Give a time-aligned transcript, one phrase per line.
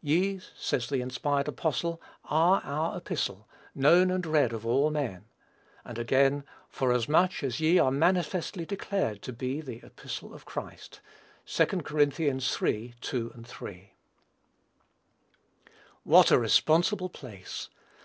[0.00, 3.48] "Ye," says the inspired apostle, "are our epistle,...
[3.72, 5.26] known and read of all men."
[5.84, 11.00] And again, "Forasmuch as ye are manifestly declared to be the epistle of Christ."
[11.44, 12.00] (2 Cor.
[12.00, 12.94] iii.
[13.00, 13.92] 2, 3.)
[16.02, 17.68] What a responsible place!